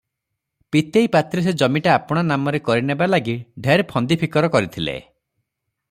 ପୀତେଇ 0.75 1.09
ପାତ୍ରେ 1.15 1.43
ସେ 1.47 1.53
ଜମିଟା 1.61 1.91
ଆପଣା 1.97 2.23
ନାମରେ 2.31 2.63
କରିନେବା 2.71 3.09
ଲାଗି 3.15 3.37
ଢେର 3.67 3.87
ଫନ୍ଦି 3.93 4.19
ଫିକର 4.25 4.53
କରିଥିଲେ। 4.57 4.99